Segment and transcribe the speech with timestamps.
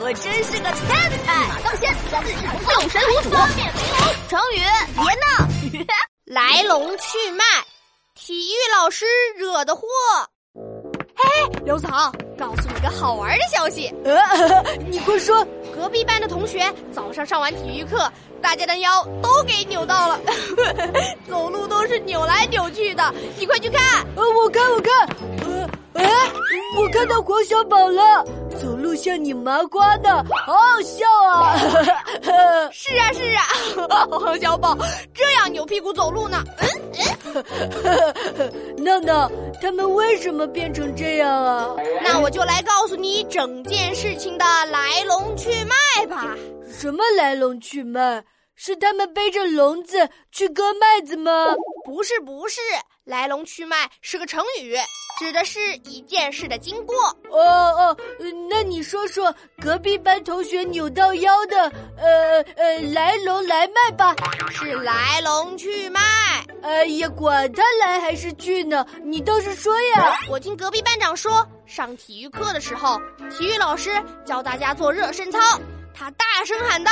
[0.00, 0.88] 我真是个天
[1.24, 1.48] 才！
[1.48, 3.30] 马当先，六神无主。
[4.28, 4.60] 成语
[4.94, 5.86] 别闹，
[6.24, 7.44] 来龙去脉，
[8.14, 9.04] 体育老师
[9.36, 9.86] 惹的祸。
[11.16, 13.94] 嘿，刘草，告诉你个好玩的消息。
[14.04, 15.46] 呃，你快说。
[15.74, 18.08] 隔壁班的同学早上上完体育课，
[18.40, 20.20] 大家的腰都给扭到了，
[21.28, 23.12] 走路都是扭来扭去的。
[23.36, 24.06] 你快去看。
[24.14, 25.08] 呃，我看，我看。
[25.42, 26.32] 呃，哎，
[26.78, 28.24] 我看到黄小宝了，
[28.64, 30.10] 走路像拧麻瓜的，
[30.46, 31.54] 好好笑啊！
[32.72, 34.74] 是啊，是啊，黄小宝
[35.12, 36.42] 这样扭屁股走路呢。
[36.60, 37.44] 嗯
[38.38, 41.68] 嗯， 闹闹，他们为什么变成这样啊？
[42.02, 46.34] 那我就来告诉你整件事情的来龙去脉吧。
[46.72, 48.24] 什么来龙去脉？
[48.56, 51.54] 是他们背着笼子去割麦子吗？
[51.84, 52.60] 不是，不是，
[53.04, 54.76] 来龙去脉是个成语，
[55.18, 56.96] 指的是一件事的经过。
[57.30, 57.96] 哦哦，
[58.48, 64.14] 那你说说隔壁班同学扭到腰的，呃呃，来龙来脉吧？
[64.50, 66.00] 是来龙去脉。
[66.62, 70.16] 哎呀，管他来还是去呢，你倒是说呀！
[70.30, 72.98] 我听隔壁班长说，上体育课的时候，
[73.30, 73.90] 体育老师
[74.24, 75.38] 教大家做热身操，
[75.92, 76.90] 他大声喊道。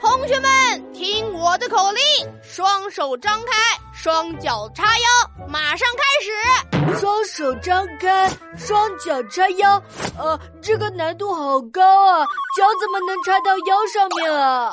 [0.00, 2.02] 同学们，听我的口令：
[2.42, 3.52] 双手张开，
[3.94, 7.00] 双脚叉腰，马上开始。
[7.00, 9.82] 双手张开，双脚叉腰。
[10.18, 12.24] 呃，这个难度好高啊，
[12.56, 14.72] 脚怎么能插到腰上面啊？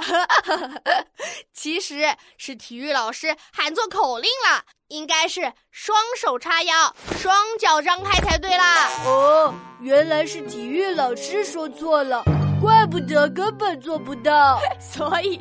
[1.54, 2.04] 其实
[2.38, 8.90] 是体育老师喊错口令了，应该是双手叉腰，双脚张开才对啦。
[9.06, 12.24] 哦，原来是体育老师说错了。
[12.64, 15.38] 怪不得根本做不到， 所以，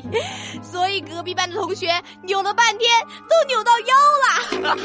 [0.60, 1.88] 所以隔壁班的同学
[2.24, 2.90] 扭了半天
[3.30, 4.76] 都扭到腰了。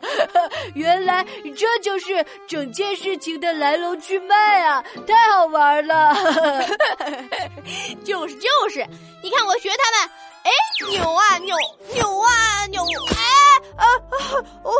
[0.74, 1.22] 原来
[1.54, 4.82] 这就是整件事情的来龙去脉啊！
[5.06, 6.16] 太好玩了。
[8.02, 8.82] 就是就是，
[9.22, 10.00] 你看我学他们，
[10.44, 10.50] 哎，
[10.90, 11.54] 扭啊扭，
[11.92, 12.82] 扭啊扭，
[13.14, 13.20] 哎
[13.76, 13.92] 啊啊
[14.64, 14.72] 哦，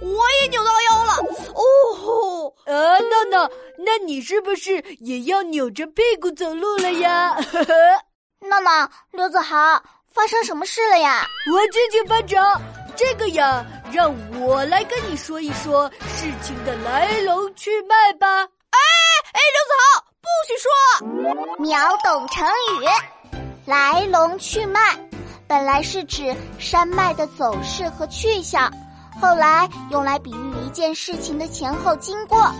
[0.00, 1.12] 我也扭到腰了，
[1.54, 3.46] 哦，呃，闹闹。
[3.84, 7.36] 那你是不是也要扭着屁股走路了呀？
[8.48, 9.82] 闹闹，刘子豪，
[10.12, 11.26] 发生什么事了呀？
[11.52, 12.60] 我敬请班长，
[12.96, 18.26] 这个呀，让我来跟你说一说事情的来龙去脉吧。
[18.28, 18.78] 哎
[19.32, 20.70] 哎，刘子豪，不许说！
[21.58, 22.86] 秒懂成语，
[23.66, 24.80] 来龙去脉，
[25.46, 28.70] 本来是指山脉的走势和去向，
[29.20, 32.50] 后来用来比喻一件事情的前后经过。